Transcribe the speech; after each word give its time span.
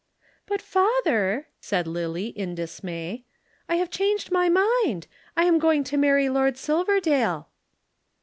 "But 0.47 0.63
father!" 0.63 1.45
said 1.59 1.85
Lillie 1.85 2.29
in 2.29 2.55
dismay. 2.55 3.23
"I 3.69 3.75
have 3.75 3.91
changed 3.91 4.31
my 4.31 4.49
mind. 4.49 5.05
I 5.37 5.45
am 5.45 5.59
going 5.59 5.83
to 5.83 5.95
marry 5.95 6.27
Lord 6.27 6.57
Silverdale." 6.57 7.49